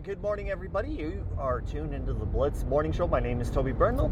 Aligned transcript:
Good 0.00 0.22
morning, 0.22 0.48
everybody. 0.48 0.88
You 0.88 1.26
are 1.36 1.60
tuned 1.60 1.92
into 1.92 2.14
the 2.14 2.24
Blitz 2.24 2.64
Morning 2.64 2.92
Show. 2.92 3.06
My 3.06 3.20
name 3.20 3.42
is 3.42 3.50
Toby 3.50 3.72
Burnell. 3.72 4.10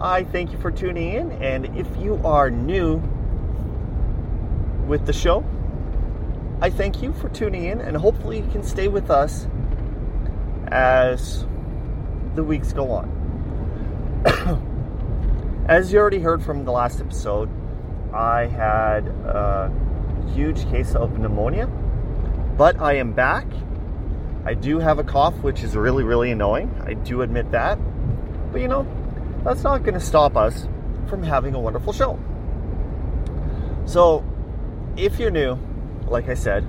I 0.00 0.24
thank 0.24 0.50
you 0.50 0.56
for 0.56 0.70
tuning 0.70 1.12
in, 1.12 1.30
and 1.42 1.66
if 1.76 1.86
you 1.98 2.18
are 2.24 2.50
new 2.50 3.02
with 4.86 5.04
the 5.04 5.12
show, 5.12 5.44
I 6.62 6.70
thank 6.70 7.02
you 7.02 7.12
for 7.12 7.28
tuning 7.28 7.66
in, 7.66 7.82
and 7.82 7.98
hopefully, 7.98 8.38
you 8.38 8.48
can 8.50 8.62
stay 8.62 8.88
with 8.88 9.10
us 9.10 9.46
as 10.68 11.46
the 12.34 12.42
weeks 12.42 12.72
go 12.72 12.90
on. 12.90 14.24
as 15.68 15.92
you 15.92 15.98
already 15.98 16.20
heard 16.20 16.42
from 16.42 16.64
the 16.64 16.72
last 16.72 17.00
episode, 17.00 17.50
I 18.14 18.46
had 18.46 19.08
a 19.08 19.70
huge 20.34 20.64
case 20.70 20.94
of 20.94 21.18
pneumonia, 21.18 21.66
but 22.56 22.80
I 22.80 22.94
am 22.94 23.12
back 23.12 23.46
I 24.46 24.54
do 24.54 24.78
have 24.78 24.98
a 24.98 25.04
cough, 25.04 25.34
which 25.36 25.62
is 25.62 25.74
really, 25.74 26.04
really 26.04 26.30
annoying. 26.30 26.74
I 26.84 26.94
do 26.94 27.22
admit 27.22 27.50
that. 27.52 27.78
But 28.52 28.60
you 28.60 28.68
know, 28.68 28.86
that's 29.42 29.62
not 29.62 29.82
going 29.82 29.94
to 29.94 30.00
stop 30.00 30.36
us 30.36 30.68
from 31.08 31.22
having 31.22 31.54
a 31.54 31.60
wonderful 31.60 31.92
show. 31.92 32.18
So, 33.86 34.24
if 34.96 35.18
you're 35.18 35.30
new, 35.30 35.58
like 36.06 36.28
I 36.28 36.34
said, 36.34 36.66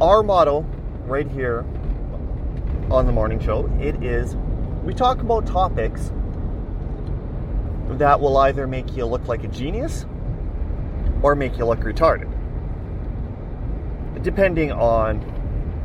our 0.00 0.22
motto 0.22 0.62
right 1.06 1.30
here 1.30 1.64
on 2.90 3.06
the 3.06 3.12
morning 3.12 3.40
show, 3.40 3.66
it 3.80 4.02
is 4.02 4.36
we 4.84 4.94
talk 4.94 5.20
about 5.20 5.46
topics 5.46 6.12
that 7.88 8.20
will 8.20 8.36
either 8.38 8.66
make 8.66 8.96
you 8.96 9.04
look 9.06 9.28
like 9.28 9.44
a 9.44 9.48
genius 9.48 10.04
or 11.22 11.34
make 11.34 11.56
you 11.58 11.64
look 11.64 11.80
retarded. 11.80 12.30
Depending 14.22 14.72
on 14.72 15.33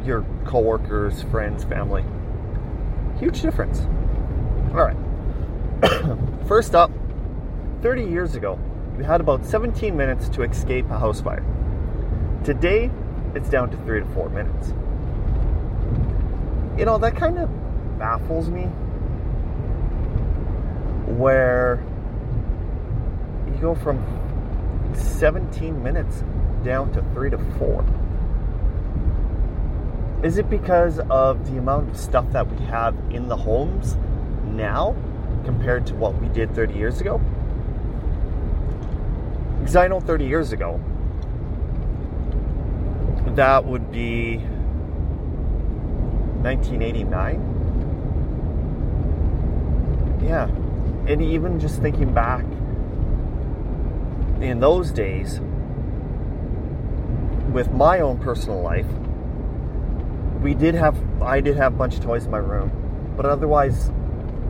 your 0.05 0.25
coworkers, 0.45 1.23
friends, 1.23 1.63
family. 1.63 2.03
Huge 3.19 3.41
difference. 3.41 3.81
All 4.71 4.85
right. 4.85 4.97
First 6.47 6.75
up, 6.75 6.91
30 7.81 8.03
years 8.05 8.35
ago, 8.35 8.59
you 8.97 9.03
had 9.03 9.21
about 9.21 9.45
17 9.45 9.95
minutes 9.95 10.29
to 10.29 10.43
escape 10.43 10.89
a 10.89 10.97
house 10.99 11.21
fire. 11.21 11.45
Today, 12.43 12.91
it's 13.35 13.49
down 13.49 13.69
to 13.71 13.77
three 13.77 13.99
to 13.99 14.05
four 14.07 14.29
minutes. 14.29 14.73
You 16.77 16.85
know, 16.85 16.97
that 16.97 17.15
kind 17.15 17.37
of 17.37 17.49
baffles 17.99 18.49
me. 18.49 18.63
Where 21.15 21.83
you 23.47 23.57
go 23.61 23.75
from 23.75 24.03
17 24.95 25.81
minutes 25.83 26.23
down 26.63 26.91
to 26.93 27.01
three 27.13 27.29
to 27.29 27.37
four. 27.57 27.83
Is 30.21 30.37
it 30.37 30.49
because 30.49 30.99
of 31.09 31.49
the 31.49 31.57
amount 31.57 31.91
of 31.91 31.97
stuff 31.97 32.29
that 32.31 32.45
we 32.51 32.65
have 32.65 32.93
in 33.09 33.29
the 33.29 33.37
homes 33.37 33.95
now 34.43 34.93
compared 35.45 35.87
to 35.87 35.95
what 35.95 36.19
we 36.19 36.27
did 36.27 36.53
30 36.53 36.73
years 36.73 36.99
ago? 36.99 37.21
Because 39.59 39.77
I 39.77 39.87
know 39.87 40.01
30 40.01 40.25
years 40.25 40.51
ago, 40.51 40.81
that 43.35 43.63
would 43.63 43.91
be 43.93 44.39
1989. 46.41 47.55
Yeah. 50.21 50.49
And 51.07 51.21
even 51.21 51.61
just 51.61 51.81
thinking 51.81 52.13
back 52.13 52.43
in 54.41 54.59
those 54.59 54.91
days, 54.91 55.39
with 57.53 57.71
my 57.71 58.01
own 58.01 58.19
personal 58.19 58.61
life, 58.61 58.85
we 60.41 60.53
did 60.53 60.75
have 60.75 60.97
I 61.21 61.41
did 61.41 61.57
have 61.57 61.73
a 61.73 61.77
bunch 61.77 61.95
of 61.95 62.01
toys 62.01 62.25
in 62.25 62.31
my 62.31 62.37
room, 62.37 62.71
but 63.17 63.25
otherwise, 63.25 63.91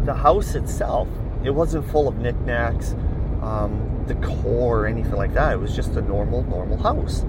the 0.06 0.14
house 0.14 0.56
itself 0.56 1.08
it 1.44 1.52
wasn't 1.52 1.90
full 1.90 2.08
of 2.08 2.18
knickknacks, 2.18 2.96
um, 3.41 4.03
decor, 4.08 4.81
or 4.81 4.88
anything 4.88 5.16
like 5.16 5.34
that. 5.34 5.53
It 5.53 5.59
was 5.59 5.75
just 5.75 5.91
a 5.91 6.02
normal 6.02 6.44
normal 6.44 6.78
house. 6.78 7.25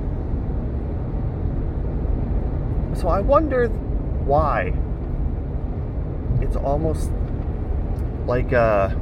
So 3.01 3.09
I 3.09 3.21
wondered 3.21 3.71
why 4.27 4.75
it's 6.43 6.57
almost 6.57 7.11
like 8.27 8.53
a 8.53 8.97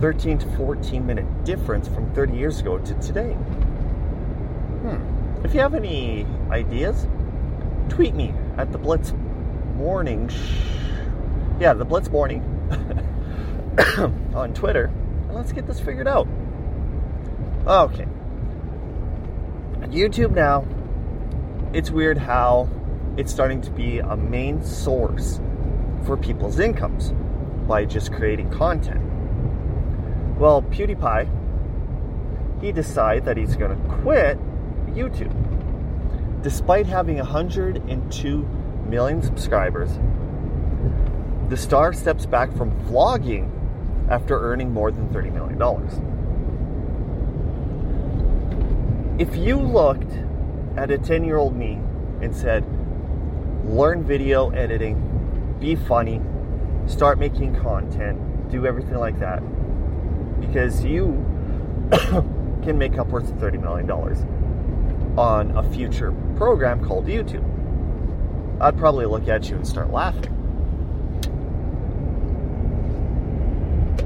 13 0.00 0.38
to 0.38 0.48
14 0.56 1.06
minute 1.06 1.44
difference 1.44 1.88
from 1.88 2.12
30 2.14 2.36
years 2.36 2.60
ago 2.60 2.78
to 2.78 2.94
today. 2.94 3.32
Hmm. 4.82 5.44
If 5.44 5.54
you 5.54 5.60
have 5.60 5.74
any 5.74 6.26
ideas, 6.50 7.06
tweet 7.88 8.14
me 8.14 8.34
at 8.56 8.72
the 8.72 8.78
Blitz 8.78 9.12
Morning. 9.76 10.30
yeah, 11.60 11.72
the 11.72 11.84
Blitz 11.84 12.08
Morning 12.10 12.42
on 14.34 14.52
Twitter, 14.54 14.90
let's 15.30 15.52
get 15.52 15.66
this 15.66 15.80
figured 15.80 16.08
out. 16.08 16.26
Okay. 17.66 18.06
YouTube 19.96 20.34
now, 20.34 20.66
it's 21.72 21.90
weird 21.90 22.18
how 22.18 22.68
it's 23.16 23.32
starting 23.32 23.60
to 23.62 23.70
be 23.70 23.98
a 23.98 24.16
main 24.16 24.62
source 24.62 25.40
for 26.04 26.16
people's 26.16 26.58
incomes 26.58 27.12
by 27.66 27.84
just 27.84 28.12
creating 28.12 28.50
content. 28.50 29.00
Well, 30.38 30.62
PewDiePie, 30.62 31.28
he 32.60 32.72
decided 32.72 33.24
that 33.24 33.36
he's 33.36 33.56
going 33.56 33.70
to 33.70 33.88
quit 34.02 34.38
YouTube 34.88 35.45
Despite 36.46 36.86
having 36.86 37.16
102 37.16 38.38
million 38.88 39.20
subscribers, 39.20 39.90
the 41.48 41.56
star 41.56 41.92
steps 41.92 42.24
back 42.24 42.56
from 42.56 42.70
vlogging 42.82 43.50
after 44.08 44.38
earning 44.38 44.72
more 44.72 44.92
than 44.92 45.08
$30 45.08 45.32
million. 45.32 45.60
If 49.18 49.34
you 49.34 49.56
looked 49.56 50.12
at 50.76 50.92
a 50.92 50.98
10 50.98 51.24
year 51.24 51.36
old 51.36 51.56
me 51.56 51.80
and 52.22 52.32
said, 52.32 52.64
learn 53.64 54.04
video 54.04 54.50
editing, 54.50 55.56
be 55.58 55.74
funny, 55.74 56.20
start 56.86 57.18
making 57.18 57.56
content, 57.56 58.52
do 58.52 58.66
everything 58.66 58.98
like 58.98 59.18
that, 59.18 59.42
because 60.40 60.84
you 60.84 61.26
can 62.62 62.78
make 62.78 62.98
upwards 62.98 63.30
of 63.30 63.36
$30 63.38 63.60
million 63.60 64.45
on 65.16 65.56
a 65.56 65.62
future 65.72 66.12
program 66.36 66.84
called 66.84 67.06
YouTube. 67.06 67.44
I'd 68.60 68.76
probably 68.76 69.06
look 69.06 69.28
at 69.28 69.48
you 69.48 69.56
and 69.56 69.66
start 69.66 69.90
laughing. 69.90 70.32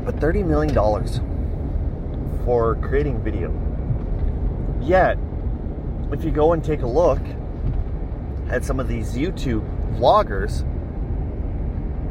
But 0.04 0.16
$30 0.16 0.46
million 0.46 0.74
for 2.44 2.76
creating 2.76 3.22
video. 3.22 3.52
Yet, 4.80 5.18
if 6.12 6.24
you 6.24 6.30
go 6.30 6.52
and 6.52 6.64
take 6.64 6.82
a 6.82 6.86
look 6.86 7.20
at 8.48 8.64
some 8.64 8.80
of 8.80 8.88
these 8.88 9.14
YouTube 9.14 9.64
vloggers, 9.96 10.66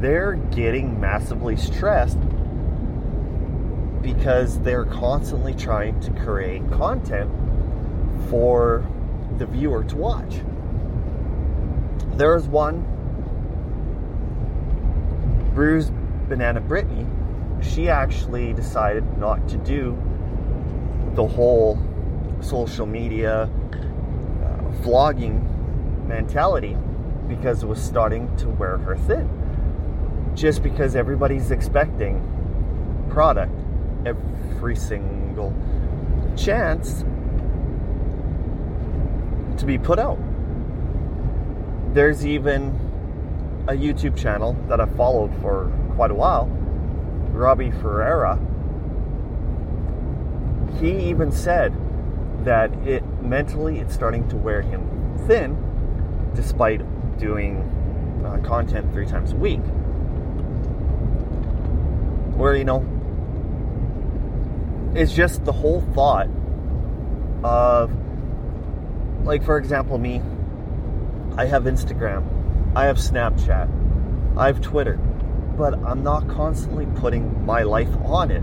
they're 0.00 0.34
getting 0.34 0.98
massively 1.00 1.56
stressed 1.56 2.18
because 4.00 4.58
they're 4.60 4.86
constantly 4.86 5.52
trying 5.52 6.00
to 6.00 6.10
create 6.12 6.62
content 6.70 7.30
for 8.28 8.86
the 9.38 9.46
viewer 9.46 9.84
to 9.84 9.96
watch. 9.96 10.40
There 12.16 12.36
is 12.36 12.46
one, 12.46 12.84
Bruised 15.54 15.92
Banana 16.28 16.60
Brittany. 16.60 17.06
She 17.62 17.88
actually 17.88 18.52
decided 18.52 19.18
not 19.18 19.48
to 19.48 19.56
do 19.58 19.96
the 21.14 21.26
whole 21.26 21.78
social 22.40 22.86
media 22.86 23.42
uh, 23.42 23.48
vlogging 24.82 25.42
mentality 26.06 26.76
because 27.28 27.62
it 27.62 27.66
was 27.66 27.82
starting 27.82 28.34
to 28.36 28.48
wear 28.48 28.76
her 28.78 28.96
thin. 28.96 29.28
Just 30.34 30.62
because 30.62 30.96
everybody's 30.96 31.50
expecting 31.50 32.26
product 33.10 33.52
every 34.06 34.76
single 34.76 35.52
chance 36.36 37.04
to 39.60 39.66
be 39.66 39.78
put 39.78 39.98
out. 39.98 40.18
There's 41.94 42.26
even 42.26 42.68
a 43.68 43.72
YouTube 43.72 44.16
channel 44.16 44.54
that 44.68 44.80
I've 44.80 44.94
followed 44.96 45.32
for 45.40 45.70
quite 45.94 46.10
a 46.10 46.14
while, 46.14 46.46
Robbie 47.32 47.70
Ferreira. 47.70 48.38
He 50.80 51.10
even 51.10 51.30
said 51.30 51.74
that 52.44 52.72
it 52.86 53.04
mentally 53.22 53.78
it's 53.78 53.92
starting 53.92 54.26
to 54.30 54.36
wear 54.36 54.62
him 54.62 55.18
thin 55.26 55.58
despite 56.34 56.80
doing 57.18 57.58
uh, 58.24 58.38
content 58.46 58.90
three 58.92 59.06
times 59.06 59.32
a 59.32 59.36
week. 59.36 59.60
Where, 62.36 62.56
you 62.56 62.64
know, 62.64 62.86
it's 64.94 65.12
just 65.12 65.44
the 65.44 65.52
whole 65.52 65.82
thought 65.92 66.28
of 67.44 67.90
like 69.24 69.44
for 69.44 69.58
example 69.58 69.98
me 69.98 70.22
I 71.36 71.46
have 71.46 71.64
Instagram, 71.64 72.24
I 72.74 72.84
have 72.84 72.96
Snapchat, 72.96 74.36
I 74.36 74.46
have 74.46 74.60
Twitter, 74.60 74.96
but 75.56 75.74
I'm 75.84 76.02
not 76.02 76.28
constantly 76.28 76.86
putting 76.96 77.46
my 77.46 77.62
life 77.62 77.94
on 78.04 78.30
it. 78.30 78.42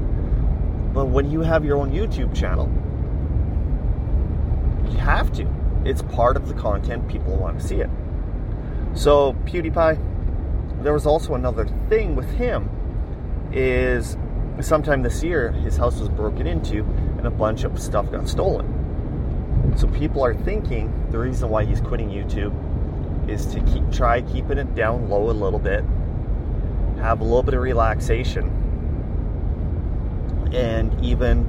But 0.93 1.05
when 1.05 1.29
you 1.29 1.41
have 1.41 1.65
your 1.65 1.77
own 1.77 1.91
YouTube 1.91 2.35
channel, 2.35 2.71
you 4.91 4.97
have 4.97 5.31
to. 5.33 5.47
It's 5.85 6.01
part 6.01 6.37
of 6.37 6.47
the 6.47 6.53
content 6.53 7.07
people 7.07 7.35
want 7.35 7.59
to 7.59 7.67
see 7.67 7.81
it. 7.81 7.89
So 8.93 9.33
PewDiePie, 9.45 10.83
there 10.83 10.93
was 10.93 11.05
also 11.05 11.35
another 11.35 11.67
thing 11.89 12.15
with 12.15 12.29
him 12.31 12.69
is 13.51 14.17
sometime 14.61 15.03
this 15.03 15.23
year 15.23 15.51
his 15.51 15.77
house 15.77 15.99
was 15.99 16.09
broken 16.09 16.47
into 16.47 16.83
and 17.17 17.27
a 17.27 17.31
bunch 17.31 17.63
of 17.63 17.79
stuff 17.79 18.11
got 18.11 18.27
stolen. 18.27 18.76
So 19.77 19.87
people 19.87 20.25
are 20.25 20.33
thinking 20.33 20.91
the 21.11 21.19
reason 21.19 21.49
why 21.49 21.63
he's 21.63 21.79
quitting 21.79 22.09
YouTube 22.09 22.51
is 23.29 23.45
to 23.47 23.59
keep 23.61 23.91
try 23.91 24.21
keeping 24.21 24.57
it 24.57 24.73
down 24.73 25.07
low 25.07 25.29
a 25.29 25.31
little 25.31 25.59
bit, 25.59 25.83
have 26.97 27.21
a 27.21 27.23
little 27.23 27.43
bit 27.43 27.53
of 27.53 27.61
relaxation, 27.61 28.49
and 30.51 30.99
even 31.05 31.45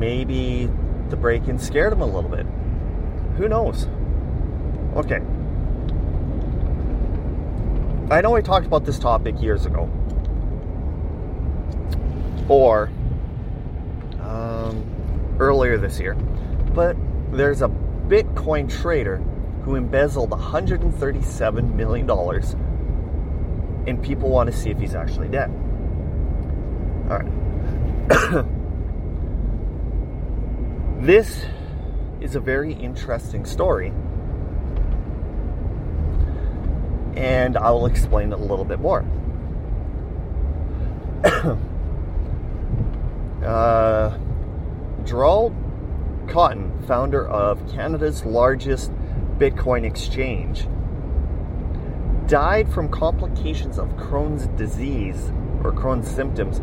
maybe 0.00 0.68
the 1.10 1.16
break-in 1.16 1.60
scared 1.60 1.92
him 1.92 2.00
a 2.00 2.06
little 2.06 2.28
bit. 2.28 2.44
Who 3.36 3.48
knows? 3.48 3.86
Okay. 4.96 5.20
I 8.10 8.20
know 8.20 8.34
I 8.34 8.40
talked 8.40 8.66
about 8.66 8.84
this 8.84 8.98
topic 8.98 9.40
years 9.40 9.64
ago. 9.64 9.88
Or 12.48 12.90
um, 14.20 15.36
earlier 15.38 15.78
this 15.78 16.00
year. 16.00 16.16
But 16.74 16.96
there's 17.32 17.62
a 17.62 17.68
Bitcoin 17.68 18.70
trader 18.70 19.16
who 19.62 19.74
embezzled 19.74 20.30
$137 20.30 21.74
million, 21.74 22.08
and 23.86 24.02
people 24.02 24.30
want 24.30 24.50
to 24.50 24.56
see 24.56 24.70
if 24.70 24.78
he's 24.78 24.94
actually 24.94 25.28
dead. 25.28 25.50
All 27.10 27.18
right. 27.18 27.28
this 31.00 31.44
is 32.20 32.34
a 32.34 32.40
very 32.40 32.72
interesting 32.72 33.44
story, 33.44 33.92
and 37.14 37.58
I 37.58 37.70
will 37.70 37.86
explain 37.86 38.32
it 38.32 38.38
a 38.38 38.42
little 38.42 38.64
bit 38.64 38.80
more. 38.80 39.04
uh, 43.44 44.18
Gerald 45.04 45.54
Cotten, 46.28 46.86
founder 46.86 47.26
of 47.26 47.66
Canada's 47.72 48.24
largest 48.24 48.92
Bitcoin 49.38 49.84
exchange, 49.84 50.68
died 52.28 52.70
from 52.70 52.88
complications 52.90 53.78
of 53.78 53.88
Crohn's 53.96 54.46
disease 54.58 55.32
or 55.64 55.72
Crohn's 55.72 56.08
symptoms 56.08 56.60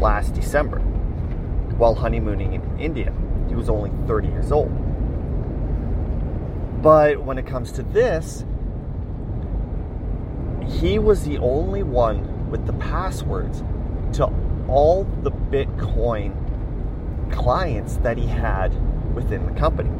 last 0.00 0.34
December 0.34 0.78
while 1.76 1.94
honeymooning 1.94 2.54
in 2.54 2.78
India. 2.78 3.12
He 3.48 3.56
was 3.56 3.68
only 3.68 3.90
30 4.06 4.28
years 4.28 4.52
old. 4.52 4.70
But 6.80 7.24
when 7.24 7.38
it 7.38 7.46
comes 7.46 7.72
to 7.72 7.82
this, 7.82 8.44
he 10.80 11.00
was 11.00 11.24
the 11.24 11.38
only 11.38 11.82
one 11.82 12.50
with 12.50 12.66
the 12.66 12.72
passwords 12.74 13.64
to 14.12 14.32
all 14.68 15.04
the 15.22 15.32
Bitcoin 15.32 16.38
clients 17.32 17.96
that 17.98 18.16
he 18.16 18.26
had 18.26 18.72
within 19.14 19.44
the 19.46 19.52
company. 19.58 19.90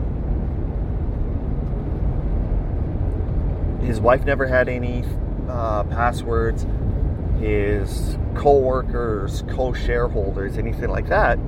His 3.87 4.01
wife 4.01 4.25
never 4.25 4.47
had 4.47 4.69
any 4.69 5.05
uh, 5.49 5.85
passwords. 5.85 6.67
His 7.41 8.17
co-workers, 8.35 9.43
co-shareholders, 9.51 10.59
anything 10.59 10.91
like 10.91 11.09
that. 11.09 11.39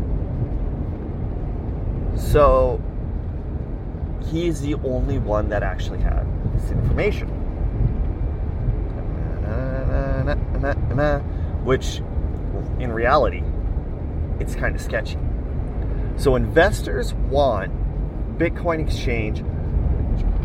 So 2.17 2.83
he's 4.27 4.61
the 4.61 4.75
only 4.85 5.19
one 5.19 5.49
that 5.51 5.63
actually 5.63 6.01
had 6.01 6.27
this 6.55 6.71
information. 6.71 7.29
Which, 11.65 12.03
in 12.79 12.93
reality, 12.93 13.43
it's 14.39 14.55
kind 14.55 14.75
of 14.77 14.83
sketchy. 14.83 15.19
So 16.17 16.37
investors 16.37 17.13
want 17.15 17.73
Bitcoin 18.39 18.81
Exchange 18.81 19.43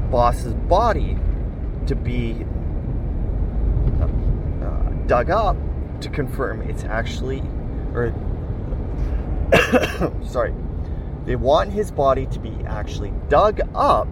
boss's 0.10 0.54
body 0.54 1.18
to 1.86 1.96
be 1.96 2.46
uh, 4.02 4.06
uh, 4.66 4.90
dug 5.06 5.30
up 5.30 5.56
to 6.02 6.10
confirm 6.10 6.62
it's 6.62 6.84
actually, 6.84 7.42
or 7.94 8.14
sorry, 10.24 10.54
they 11.26 11.36
want 11.36 11.72
his 11.72 11.92
body 11.92 12.26
to 12.28 12.40
be 12.40 12.56
actually 12.66 13.14
dug 13.28 13.62
up 13.76 14.08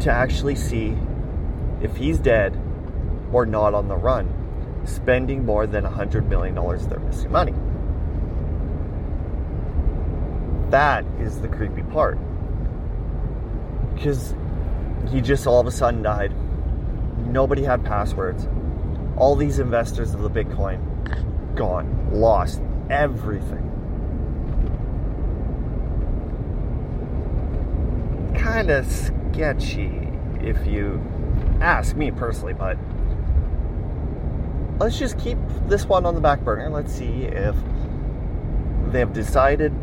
to 0.00 0.10
actually 0.10 0.56
see 0.56 0.96
if 1.80 1.96
he's 1.96 2.18
dead 2.18 2.60
or 3.32 3.46
not 3.46 3.74
on 3.74 3.88
the 3.88 3.96
run, 3.96 4.82
spending 4.84 5.44
more 5.44 5.66
than 5.66 5.84
$100 5.84 6.28
million 6.28 6.58
of 6.58 6.88
their 6.88 6.98
missing 7.00 7.30
money. 7.30 7.54
That 10.72 11.04
is 11.20 11.38
the 11.38 11.48
creepy 11.48 11.82
part. 11.82 12.18
Because 13.94 14.34
he 15.10 15.20
just 15.20 15.46
all 15.46 15.60
of 15.60 15.66
a 15.66 15.70
sudden 15.70 16.00
died. 16.00 16.32
Nobody 17.26 17.62
had 17.62 17.84
passwords. 17.84 18.48
All 19.18 19.36
these 19.36 19.58
investors 19.58 20.14
of 20.14 20.22
the 20.22 20.30
Bitcoin 20.30 20.80
gone, 21.54 22.08
lost 22.10 22.62
everything. 22.88 23.68
Kind 28.34 28.70
of 28.70 28.90
sketchy 28.90 30.08
if 30.40 30.66
you 30.66 31.02
ask 31.60 31.96
me 31.96 32.10
personally, 32.10 32.54
but 32.54 32.78
let's 34.80 34.98
just 34.98 35.18
keep 35.18 35.36
this 35.66 35.84
one 35.84 36.06
on 36.06 36.14
the 36.14 36.20
back 36.22 36.40
burner. 36.40 36.70
Let's 36.70 36.94
see 36.94 37.24
if 37.24 37.54
they 38.86 39.00
have 39.00 39.12
decided 39.12 39.74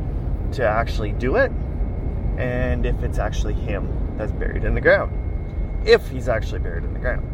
to 0.53 0.65
actually 0.65 1.11
do 1.13 1.35
it 1.35 1.51
and 2.37 2.85
if 2.85 3.03
it's 3.03 3.19
actually 3.19 3.53
him 3.53 4.15
that's 4.17 4.31
buried 4.31 4.63
in 4.63 4.73
the 4.73 4.81
ground. 4.81 5.11
If 5.85 6.07
he's 6.09 6.29
actually 6.29 6.59
buried 6.59 6.83
in 6.83 6.93
the 6.93 6.99
ground. 6.99 7.25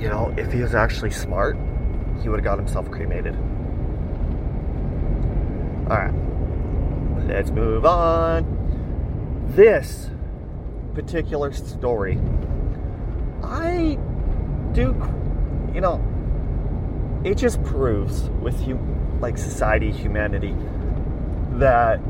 You 0.00 0.08
know, 0.08 0.34
if 0.36 0.52
he 0.52 0.60
was 0.60 0.74
actually 0.74 1.10
smart, 1.10 1.56
he 2.22 2.28
would 2.28 2.38
have 2.38 2.44
got 2.44 2.58
himself 2.58 2.90
cremated. 2.90 3.36
Alright, 5.88 6.14
let's 7.26 7.50
move 7.50 7.84
on. 7.84 8.46
This 9.50 10.10
particular 10.94 11.52
story, 11.52 12.18
I 13.42 13.98
do, 14.72 14.94
you 15.74 15.80
know, 15.80 16.02
it 17.24 17.36
just 17.36 17.62
proves 17.62 18.30
with 18.40 18.66
you, 18.66 18.78
like 19.20 19.36
society, 19.36 19.92
humanity, 19.92 20.54
that 21.62 22.00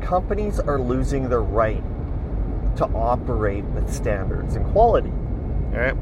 companies 0.00 0.60
are 0.60 0.78
losing 0.78 1.28
their 1.28 1.42
right 1.42 1.82
to 2.76 2.84
operate 2.94 3.64
with 3.64 3.92
standards 3.92 4.54
and 4.54 4.64
quality. 4.70 5.10
All 5.72 5.80
right. 5.80 5.96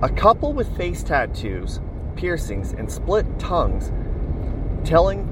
A 0.00 0.08
couple 0.08 0.52
with 0.52 0.76
face 0.76 1.02
tattoos, 1.02 1.80
piercings, 2.14 2.70
and 2.70 2.88
split 2.88 3.26
tongues 3.40 3.90
telling 4.84 5.28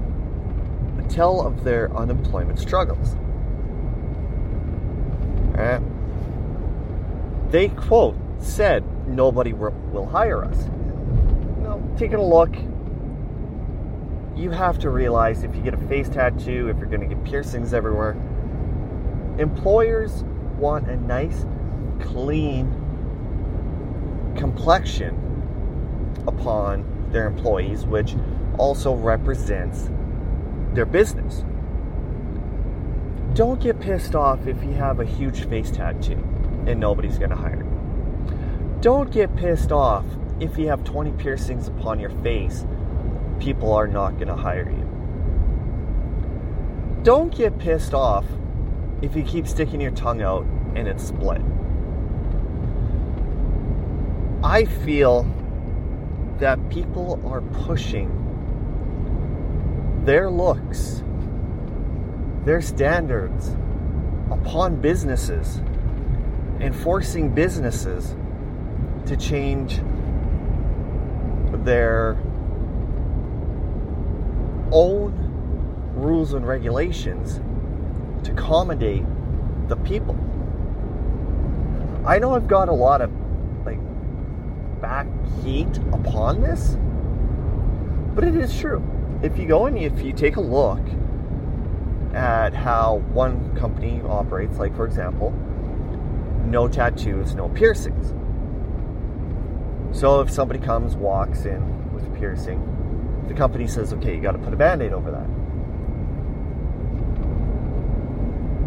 tell 1.09 1.43
of 1.43 1.63
their 1.63 1.97
unemployment 1.97 2.59
struggles. 2.59 3.15
They 7.51 7.69
quote 7.69 8.17
said 8.41 8.83
nobody 9.07 9.53
will 9.53 10.07
hire 10.07 10.45
us. 10.45 10.65
Know, 11.61 11.81
taking 11.97 12.17
a 12.17 12.27
look 12.27 12.57
you 14.37 14.51
have 14.51 14.79
to 14.81 14.91
realize 14.91 15.43
if 15.45 15.55
you 15.55 15.63
get 15.63 15.75
a 15.75 15.89
face 15.89 16.09
tattoo, 16.09 16.69
if 16.69 16.79
you're 16.79 16.87
going 16.87 17.07
to 17.07 17.15
get 17.15 17.23
piercings 17.25 17.75
everywhere, 17.75 18.13
employers 19.39 20.25
want 20.57 20.89
a 20.89 20.97
nice, 20.97 21.45
clean 22.01 22.71
complexion 24.37 25.19
upon 26.27 27.09
their 27.11 27.27
employees, 27.27 27.85
which 27.85 28.15
also 28.59 28.95
represents 28.95 29.91
their 30.73 30.87
business. 30.87 31.45
Don't 33.35 33.61
get 33.61 33.81
pissed 33.81 34.15
off 34.15 34.47
if 34.47 34.63
you 34.63 34.73
have 34.73 35.01
a 35.01 35.05
huge 35.05 35.49
face 35.49 35.71
tattoo 35.71 36.23
and 36.67 36.79
nobody's 36.79 37.19
going 37.19 37.31
to 37.31 37.37
hire 37.37 37.63
you. 37.63 38.79
Don't 38.81 39.11
get 39.11 39.35
pissed 39.37 39.73
off 39.73 40.05
if 40.41 40.59
you 40.59 40.69
have 40.69 40.85
20 40.85 41.13
piercings 41.13 41.69
upon 41.69 42.01
your 42.01 42.11
face 42.23 42.67
people 43.43 43.73
are 43.73 43.89
not 43.89 44.13
going 44.13 44.29
to 44.29 44.37
hire 44.37 44.71
you. 44.71 44.89
don't 47.03 47.35
get 47.35 47.59
pissed 47.59 47.93
off 47.93 48.25
if 49.03 49.17
you 49.17 49.25
keep 49.25 49.49
sticking 49.49 49.81
your 49.81 49.91
tongue 49.91 50.23
out 50.23 50.47
and 50.77 50.87
it's 50.87 51.03
split. 51.03 51.43
I 54.45 54.65
feel 54.65 55.27
that 56.39 56.71
people 56.71 57.21
are 57.27 57.41
pushing 57.41 58.09
their 60.05 60.31
looks, 60.31 61.03
their 62.45 62.63
standards 62.63 63.57
upon 64.31 64.81
businesses 64.81 65.57
and 66.61 66.77
forcing 66.77 67.35
businesses 67.35 68.15
to 69.07 69.17
change 69.17 69.81
their 71.65 72.17
own 74.73 75.13
rules 75.95 76.33
and 76.33 76.47
regulations 76.47 77.41
to 78.25 78.33
accommodate 78.33 79.05
the 79.69 79.77
people. 79.77 80.17
I 82.07 82.19
know 82.19 82.35
I've 82.35 82.49
got 82.49 82.69
a 82.69 82.73
lot 82.73 83.01
of 83.01 83.13
like 83.65 83.79
back 84.81 85.07
heat 85.45 85.77
upon 85.93 86.41
this, 86.41 86.77
but 88.15 88.25
it 88.25 88.35
is 88.35 88.59
true. 88.59 88.83
If 89.23 89.39
you 89.39 89.47
go 89.47 89.67
and 89.67 89.79
if 89.79 90.03
you 90.03 90.13
take 90.13 90.37
a 90.37 90.41
look 90.41 90.81
at 92.15 92.53
how 92.55 93.03
one 93.13 93.55
company 93.57 94.03
operates, 94.05 94.59
like 94.59 94.75
for 94.75 94.85
example, 94.85 95.31
no 96.45 96.67
tattoos, 96.67 97.35
no 97.35 97.49
piercings. 97.51 98.13
So 99.97 100.21
if 100.21 100.31
somebody 100.31 100.59
comes, 100.59 100.97
walks 100.97 101.45
in 101.45 101.93
with 101.93 102.05
a 102.07 102.11
piercing, 102.11 102.61
the 103.29 103.35
company 103.35 103.67
says, 103.67 103.93
okay, 103.95 104.15
you 104.15 104.21
got 104.21 104.33
to 104.33 104.39
put 104.39 104.53
a 104.53 104.57
band 104.57 104.83
aid 104.83 104.93
over 104.93 105.11
that. 105.11 105.27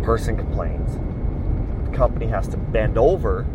Person 0.04 0.38
complains. 0.38 0.94
The 1.90 1.96
company 1.96 2.28
has 2.28 2.48
to 2.50 2.58
bend 2.58 2.98
over 2.98 3.46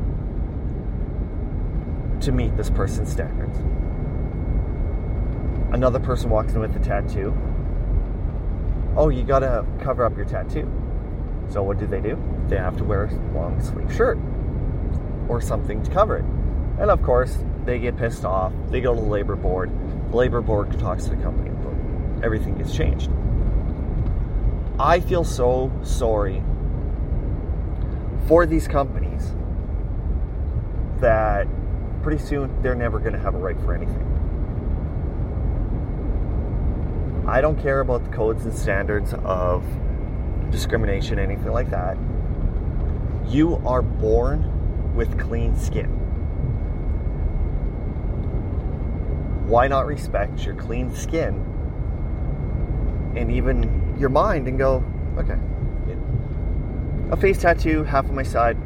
to 2.21 2.33
meet 2.33 2.57
this 2.57 2.71
person's 2.71 3.11
standards. 3.11 3.59
Another 5.73 6.01
person 6.01 6.31
walks 6.31 6.53
in 6.53 6.61
with 6.61 6.75
a 6.77 6.81
tattoo. 6.81 7.33
Oh, 8.97 9.09
you 9.09 9.23
got 9.23 9.39
to 9.41 9.65
cover 9.81 10.05
up 10.05 10.17
your 10.17 10.27
tattoo. 10.27 10.69
So 11.49 11.63
what 11.63 11.79
do 11.79 11.87
they 11.87 12.01
do? 12.01 12.19
They 12.49 12.57
have 12.57 12.77
to 12.79 12.85
wear 12.85 13.05
a 13.05 13.15
long 13.33 13.61
sleeve 13.63 13.95
shirt 13.95 14.19
or 15.29 15.41
something 15.41 15.83
to 15.83 15.91
cover 15.91 16.19
it. 16.19 16.25
And 16.81 16.91
of 16.91 17.03
course, 17.03 17.39
they 17.65 17.79
get 17.79 17.97
pissed 17.97 18.25
off. 18.25 18.53
They 18.69 18.81
go 18.81 18.95
to 18.95 19.01
the 19.01 19.07
labor 19.07 19.37
board. 19.37 19.71
Labor 20.13 20.41
board 20.41 20.79
talks 20.79 21.05
to 21.05 21.11
the 21.11 21.23
company. 21.23 21.51
Boom. 21.51 22.21
Everything 22.25 22.57
gets 22.57 22.75
changed. 22.75 23.11
I 24.79 25.01
feel 25.01 25.25
so 25.25 25.71
sorry 25.83 26.43
for 28.27 28.47
these 28.47 28.67
companies 28.67 29.35
that 31.01 31.47
pretty 32.03 32.23
soon 32.23 32.63
they're 32.63 32.75
never 32.75 32.99
going 32.99 33.13
to 33.13 33.19
have 33.19 33.35
a 33.35 33.39
right 33.39 33.61
for 33.61 33.75
anything. 33.75 34.07
I 37.29 37.41
don't 37.41 37.61
care 37.61 37.81
about 37.81 38.05
the 38.05 38.11
codes 38.11 38.45
and 38.45 38.55
standards 38.55 39.15
of 39.25 39.63
discrimination, 40.51 41.19
anything 41.19 41.53
like 41.53 41.71
that. 41.71 41.97
You 43.27 43.57
are 43.67 43.83
born 43.83 44.95
with 44.95 45.19
clean 45.19 45.57
skin. 45.57 46.00
Why 49.51 49.67
not 49.67 49.87
respect 49.89 50.47
your 50.47 50.55
clean 50.55 50.95
skin 50.95 51.35
and 53.17 53.33
even 53.33 53.97
your 53.99 54.09
mind 54.09 54.47
and 54.47 54.57
go, 54.57 54.85
okay, 55.19 55.37
a 57.11 57.17
face 57.17 57.39
tattoo, 57.39 57.83
half 57.83 58.05
of 58.05 58.13
my 58.13 58.23
side. 58.23 58.57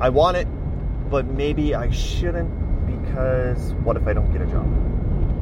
I 0.00 0.08
want 0.08 0.38
it, 0.38 0.48
but 1.10 1.26
maybe 1.26 1.74
I 1.74 1.90
shouldn't 1.90 2.48
because 2.86 3.74
what 3.84 3.98
if 3.98 4.06
I 4.06 4.14
don't 4.14 4.32
get 4.32 4.40
a 4.40 4.46
job? 4.46 4.66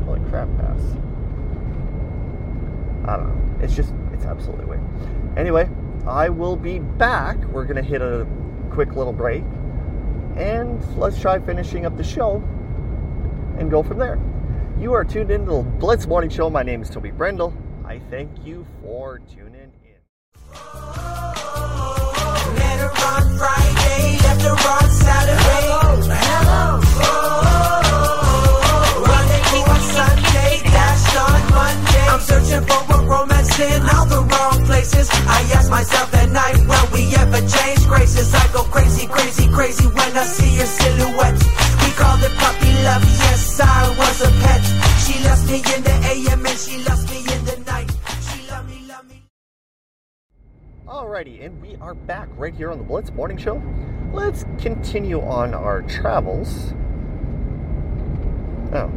Holy 0.04 0.18
crap, 0.28 0.48
pass. 0.56 0.80
I 3.04 3.16
don't 3.18 3.28
know. 3.28 3.64
It's 3.64 3.76
just, 3.76 3.94
it's 4.12 4.24
absolutely 4.24 4.64
weird. 4.64 4.82
Anyway, 5.36 5.70
I 6.08 6.28
will 6.28 6.56
be 6.56 6.80
back. 6.80 7.36
We're 7.44 7.66
to 7.66 7.82
hit 7.82 8.02
a 8.02 8.26
quick 8.72 8.96
little 8.96 9.12
break 9.12 9.44
and 10.36 10.84
let's 10.98 11.20
try 11.20 11.38
finishing 11.38 11.86
up 11.86 11.96
the 11.96 12.02
show 12.02 12.42
and 13.58 13.70
go 13.70 13.82
from 13.82 13.98
there. 13.98 14.18
You 14.78 14.92
are 14.94 15.04
tuned 15.04 15.30
into 15.30 15.52
the 15.52 15.62
Blitz 15.62 16.06
Morning 16.06 16.30
Show. 16.30 16.48
My 16.48 16.62
name 16.62 16.80
is 16.82 16.90
Toby 16.90 17.10
Brendel. 17.10 17.52
I 17.84 17.98
thank 18.10 18.30
you 18.44 18.64
for 18.82 19.18
tuning 19.34 19.54
in. 19.54 19.70
Met 22.54 22.78
her 22.78 22.88
on 22.88 23.22
Friday, 23.36 24.18
left 24.22 24.42
her 24.42 24.54
on 24.54 24.90
Saturday. 24.90 25.66
Hello, 26.22 26.78
Rendezvous 29.02 29.64
on 29.66 29.80
Sunday, 29.90 30.62
dashed 30.62 31.16
on 31.18 31.40
Monday. 31.50 32.06
I'm 32.06 32.20
searching 32.20 32.64
for 32.66 32.80
a 32.94 32.96
romance 33.04 33.58
in 33.58 33.82
all 33.82 34.06
the 34.06 34.22
wrong 34.22 34.64
places. 34.66 35.10
I 35.10 35.42
ask 35.54 35.68
myself 35.70 36.14
at 36.14 36.30
night, 36.30 36.58
will 36.68 36.88
we 36.92 37.12
ever 37.16 37.40
change 37.40 37.84
graces? 37.88 38.32
I 38.32 38.46
go 38.52 38.62
crazy, 38.64 39.06
crazy, 39.08 39.48
crazy 39.48 39.86
when 39.86 40.16
I 40.16 40.24
see 40.24 40.54
your 40.56 40.66
silhouette. 40.66 41.47
And 51.48 51.62
we 51.62 51.76
are 51.76 51.94
back 51.94 52.28
right 52.36 52.54
here 52.54 52.70
on 52.70 52.76
the 52.76 52.84
Blitz 52.84 53.10
Morning 53.12 53.38
Show. 53.38 53.62
Let's 54.12 54.44
continue 54.58 55.22
on 55.22 55.54
our 55.54 55.80
travels. 55.80 56.74
Oh. 58.74 58.88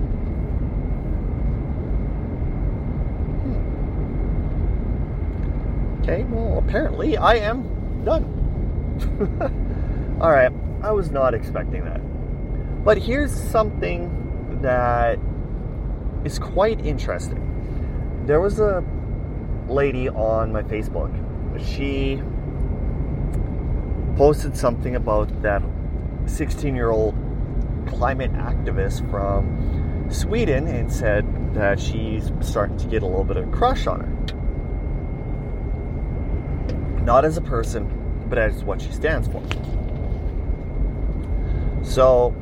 Hmm. 3.40 3.62
Okay, 6.02 6.24
well, 6.26 6.58
apparently 6.58 7.16
I 7.16 7.36
am 7.36 8.04
done. 8.04 8.26
Alright, 10.22 10.52
I 10.84 10.92
was 10.92 11.10
not 11.10 11.34
expecting 11.34 11.86
that. 11.86 12.02
But 12.84 12.98
here's 12.98 13.32
something 13.32 14.60
that 14.62 15.18
is 16.26 16.38
quite 16.38 16.86
interesting. 16.86 18.24
There 18.26 18.42
was 18.42 18.60
a 18.60 18.84
lady 19.70 20.10
on 20.10 20.52
my 20.52 20.64
Facebook. 20.64 21.16
She 21.66 22.22
posted 24.18 24.56
something 24.56 24.96
about 24.96 25.42
that 25.42 25.62
16 26.26 26.76
year 26.76 26.92
old 26.92 27.16
climate 27.88 28.32
activist 28.34 29.10
from 29.10 30.08
Sweden 30.10 30.68
and 30.68 30.92
said 30.92 31.26
that 31.54 31.80
she's 31.80 32.32
starting 32.42 32.78
to 32.78 32.88
get 32.88 33.04
a 33.04 33.06
little 33.06 33.24
bit 33.24 33.38
of 33.38 33.48
a 33.48 33.52
crush 33.52 33.88
on 33.88 34.02
her. 34.02 34.08
Not 37.04 37.26
as 37.26 37.38
a 37.38 37.42
person, 37.42 37.90
but 38.30 38.38
as 38.38 38.64
what 38.64 38.82
she 38.82 38.92
stands 38.92 39.28
for. 39.28 39.42
So, 41.84 42.36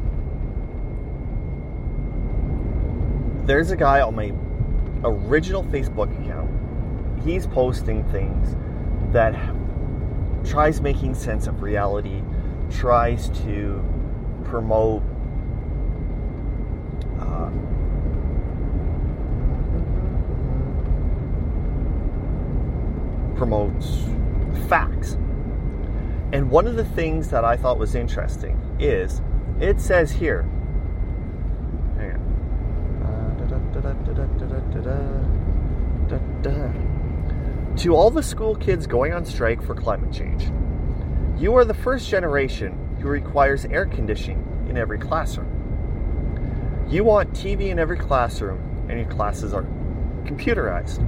there's 3.46 3.72
a 3.72 3.76
guy 3.76 4.02
on 4.02 4.16
my 4.16 4.32
original 5.04 5.64
Facebook 5.64 6.12
account. 6.22 6.52
He's 7.24 7.48
posting 7.48 8.04
things 8.12 8.56
that 9.12 9.34
tries 10.46 10.82
making 10.82 11.16
sense 11.16 11.48
of 11.48 11.62
reality, 11.62 12.22
tries 12.70 13.30
to 13.42 13.84
promote 14.44 15.04
promotes 23.40 24.04
facts. 24.68 25.14
And 26.34 26.52
one 26.52 26.68
of 26.68 26.76
the 26.76 26.84
things 26.84 27.30
that 27.30 27.46
I 27.46 27.56
thought 27.56 27.80
was 27.80 27.96
interesting 27.96 28.60
is 28.80 29.22
it 29.62 29.80
says 29.80 30.12
here. 30.12 30.44
Hang 31.98 32.12
on. 32.12 32.20
To 37.78 37.96
all 37.96 38.10
the 38.12 38.24
school 38.24 38.56
kids 38.56 38.88
going 38.88 39.14
on 39.14 39.24
strike 39.24 39.64
for 39.64 39.74
climate 39.74 40.12
change, 40.12 40.52
you 41.40 41.56
are 41.56 41.64
the 41.64 41.74
first 41.74 42.10
generation 42.10 42.98
who 43.00 43.08
requires 43.08 43.64
air 43.66 43.86
conditioning 43.86 44.68
in 44.70 44.78
every 44.78 45.00
classroom. 45.00 46.86
You 46.90 47.06
want 47.06 47.32
TV 47.34 47.70
in 47.70 47.80
every 47.80 47.98
classroom, 47.98 48.86
and 48.90 49.00
your 49.00 49.10
classes 49.10 49.54
are 49.54 49.64
computerized. 50.24 51.00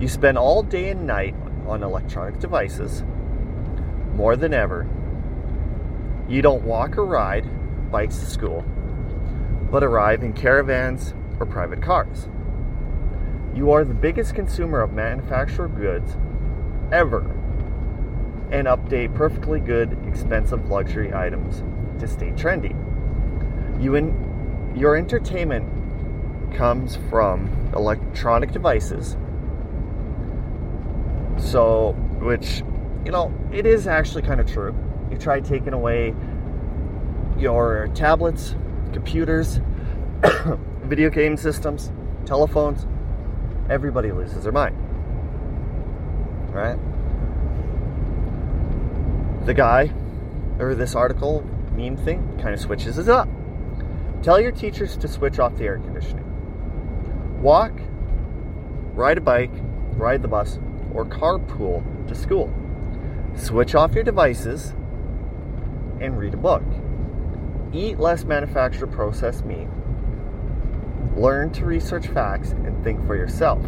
You 0.00 0.06
spend 0.06 0.38
all 0.38 0.62
day 0.62 0.90
and 0.90 1.06
night 1.06 1.34
on 1.66 1.82
electronic 1.82 2.38
devices 2.38 3.02
more 4.14 4.36
than 4.36 4.54
ever. 4.54 4.88
You 6.28 6.42
don't 6.42 6.62
walk 6.62 6.98
or 6.98 7.04
ride 7.04 7.90
bikes 7.90 8.18
to 8.18 8.26
school, 8.26 8.62
but 9.70 9.82
arrive 9.82 10.22
in 10.22 10.34
caravans 10.34 11.14
or 11.40 11.46
private 11.46 11.82
cars. 11.82 12.28
You 13.54 13.72
are 13.72 13.84
the 13.84 13.94
biggest 13.94 14.34
consumer 14.34 14.80
of 14.80 14.92
manufactured 14.92 15.76
goods 15.76 16.16
ever 16.92 17.20
and 18.50 18.66
update 18.66 19.14
perfectly 19.14 19.60
good, 19.60 19.96
expensive 20.06 20.68
luxury 20.70 21.12
items 21.14 21.62
to 22.00 22.08
stay 22.08 22.30
trendy. 22.30 22.74
You 23.82 23.94
in, 23.94 24.72
your 24.76 24.96
entertainment 24.96 25.68
comes 26.54 26.96
from 27.08 27.48
electronic 27.74 28.52
devices. 28.52 29.16
So, 31.38 31.92
which, 32.20 32.62
you 33.04 33.12
know, 33.12 33.32
it 33.52 33.66
is 33.66 33.86
actually 33.86 34.22
kind 34.22 34.40
of 34.40 34.50
true. 34.50 34.74
You 35.10 35.16
try 35.16 35.40
taking 35.40 35.72
away 35.72 36.14
your 37.38 37.88
tablets, 37.94 38.54
computers, 38.92 39.60
video 40.84 41.08
game 41.08 41.36
systems, 41.36 41.90
telephones, 42.26 42.86
everybody 43.70 44.12
loses 44.12 44.42
their 44.42 44.52
mind. 44.52 44.76
Right? 46.52 46.76
The 49.46 49.54
guy, 49.54 49.92
or 50.58 50.74
this 50.74 50.94
article, 50.94 51.42
meme 51.72 51.96
thing, 51.96 52.38
kind 52.42 52.52
of 52.52 52.60
switches 52.60 52.98
it 52.98 53.08
up. 53.08 53.28
Tell 54.22 54.38
your 54.38 54.52
teachers 54.52 54.96
to 54.98 55.08
switch 55.08 55.38
off 55.38 55.56
the 55.56 55.64
air 55.64 55.78
conditioning. 55.78 56.26
Walk, 57.40 57.72
ride 58.92 59.16
a 59.16 59.22
bike, 59.22 59.52
ride 59.92 60.20
the 60.20 60.28
bus, 60.28 60.58
or 60.92 61.06
carpool 61.06 61.82
to 62.08 62.14
school. 62.14 62.52
Switch 63.36 63.74
off 63.74 63.94
your 63.94 64.04
devices 64.04 64.74
and 66.00 66.18
read 66.18 66.34
a 66.34 66.36
book. 66.36 66.64
Eat 67.72 67.98
less 67.98 68.24
manufactured 68.24 68.88
processed 68.88 69.44
meat. 69.46 69.68
Learn 71.20 71.50
to 71.52 71.66
research 71.66 72.06
facts 72.06 72.52
and 72.52 72.82
think 72.82 73.06
for 73.06 73.14
yourself, 73.14 73.62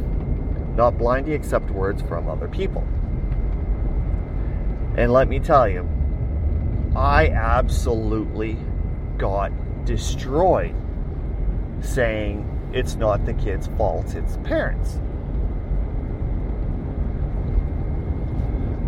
not 0.75 0.97
blindly 0.97 1.35
accept 1.35 1.71
words 1.71 2.00
from 2.00 2.26
other 2.26 2.49
people. 2.49 2.80
And 4.97 5.12
let 5.12 5.28
me 5.28 5.38
tell 5.38 5.68
you, 5.68 5.87
I 6.97 7.28
absolutely 7.28 8.56
got 9.18 9.52
destroyed 9.85 10.75
saying 11.82 12.71
it's 12.73 12.94
not 12.94 13.26
the 13.26 13.35
kid's 13.35 13.66
fault, 13.76 14.14
it's 14.14 14.38
parents. 14.38 14.99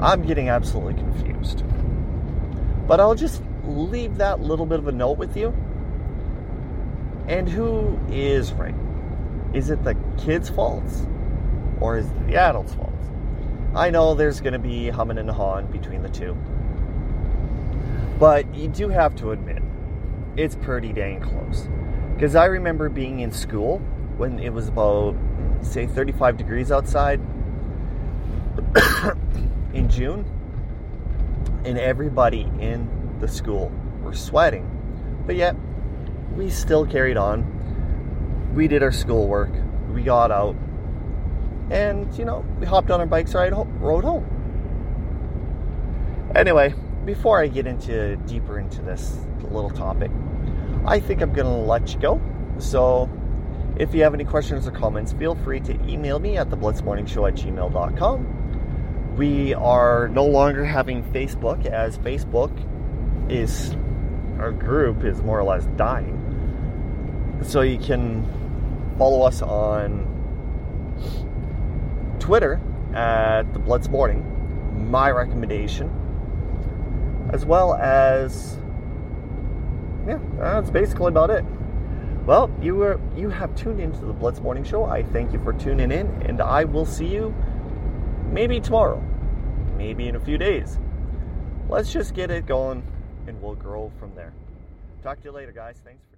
I'm 0.01 0.23
getting 0.23 0.49
absolutely 0.49 0.95
confused. 0.95 1.63
But 2.89 2.99
I'll 2.99 3.15
just 3.15 3.43
leave 3.67 4.17
that 4.17 4.41
little 4.41 4.65
bit 4.65 4.79
of 4.79 4.89
a 4.89 4.93
note 4.93 5.19
with 5.19 5.37
you. 5.37 5.55
And 7.27 7.49
who 7.49 7.99
is 8.11 8.53
right? 8.53 8.75
Is 9.55 9.71
it 9.71 9.83
the 9.85 9.97
kid's 10.19 10.51
fault 10.51 10.85
or 11.81 11.99
is 11.99 12.07
it 12.07 12.27
the 12.27 12.37
adult's 12.37 12.75
fault? 12.75 12.93
I 13.75 13.91
know 13.91 14.15
there's 14.15 14.41
going 14.41 14.53
to 14.53 14.59
be 14.59 14.89
humming 14.89 15.19
and 15.19 15.31
hawing 15.31 15.67
between 15.67 16.03
the 16.03 16.09
two. 16.09 16.37
But 18.19 18.55
you 18.55 18.69
do 18.69 18.89
have 18.89 19.17
to 19.17 19.33
admit, 19.33 19.63
it's 20.37 20.55
pretty 20.55 20.93
dang 20.93 21.21
close. 21.21 21.69
Because 22.15 22.37
I 22.37 22.45
remember 22.45 22.89
being 22.89 23.21
in 23.21 23.33
school 23.33 23.79
when 24.17 24.39
it 24.39 24.53
was 24.53 24.69
about, 24.69 25.17
say, 25.63 25.87
35 25.87 26.37
degrees 26.37 26.71
outside 26.71 27.21
in 29.75 29.89
June, 29.89 30.25
and 31.65 31.79
everybody 31.79 32.43
in 32.61 32.89
the 33.21 33.27
school 33.27 33.73
were 34.03 34.15
sweating. 34.15 34.71
But 35.27 35.37
yet, 35.37 35.57
we 36.37 36.51
still 36.51 36.87
carried 36.87 37.17
on. 37.17 38.53
We 38.55 38.69
did 38.69 38.83
our 38.83 38.93
schoolwork. 38.93 39.51
We 39.93 40.03
got 40.03 40.31
out. 40.31 40.57
And, 41.71 42.13
you 42.19 42.25
know, 42.25 42.45
we 42.61 42.67
hopped 42.67 42.91
on 42.91 43.01
our 43.01 43.07
bikes, 43.07 43.35
ride, 43.35 43.53
rode 43.53 44.05
home. 44.05 44.31
Anyway, 46.35 46.75
before 47.05 47.41
I 47.41 47.47
get 47.47 47.67
into 47.67 48.17
deeper 48.17 48.59
into 48.59 48.83
this 48.83 49.19
little 49.41 49.71
topic, 49.71 50.11
I 50.85 51.01
think 51.01 51.23
I'm 51.23 51.33
going 51.33 51.47
to 51.47 51.53
let 51.53 51.95
you 51.95 52.01
go. 52.01 52.21
So, 52.59 53.09
if 53.77 53.95
you 53.95 54.03
have 54.03 54.15
any 54.15 54.25
questions 54.25 54.67
or 54.67 54.71
comments, 54.71 55.13
feel 55.13 55.35
free 55.37 55.61
to 55.61 55.73
email 55.89 56.19
me 56.19 56.37
at 56.37 56.51
theblitzmorningshow 56.51 57.29
at 57.29 57.35
gmail.com. 57.35 59.17
We 59.17 59.55
are 59.55 60.09
no 60.09 60.25
longer 60.25 60.65
having 60.65 61.05
Facebook, 61.05 61.67
as 61.67 61.99
Facebook 61.99 62.51
is, 63.31 63.77
our 64.39 64.53
group 64.53 65.05
is 65.05 65.23
more 65.23 65.39
or 65.39 65.45
less 65.45 65.67
dying. 65.77 66.24
So, 67.43 67.61
you 67.61 67.79
can 67.79 68.27
follow 68.99 69.27
us 69.27 69.43
on 69.43 70.11
Twitter 72.19 72.61
at 72.95 73.53
the 73.53 73.59
Blitz 73.59 73.89
Morning, 73.89 74.91
my 74.91 75.11
recommendation, 75.11 75.91
as 77.33 77.45
well 77.45 77.75
as 77.75 78.59
yeah, 80.07 80.19
that's 80.39 80.71
basically 80.71 81.09
about 81.09 81.31
it. 81.31 81.45
Well, 82.27 82.51
you 82.63 82.77
were 82.77 83.01
you 83.17 83.29
have 83.31 83.55
tuned 83.55 83.81
into 83.81 84.05
the 84.05 84.13
Blitz 84.13 84.41
Morning 84.41 84.65
Show. 84.65 84.85
I 84.85 85.03
thank 85.03 85.33
you 85.33 85.43
for 85.43 85.53
tuning 85.53 85.93
in, 85.93 86.07
and 86.23 86.41
I 86.41 86.65
will 86.65 86.87
see 86.87 87.07
you 87.07 87.35
maybe 88.31 88.61
tomorrow, 88.61 89.03
maybe 89.77 90.09
in 90.09 90.17
a 90.17 90.21
few 90.21 90.39
days. 90.39 90.79
Let's 91.69 91.93
just 91.93 92.15
get 92.15 92.31
it 92.31 92.47
going, 92.47 92.83
and 93.27 93.41
we'll 93.43 93.55
grow 93.55 93.93
from 93.99 94.15
there. 94.15 94.33
Talk 95.03 95.21
to 95.21 95.25
you 95.25 95.33
later, 95.33 95.53
guys. 95.53 95.77
Thanks. 95.85 96.14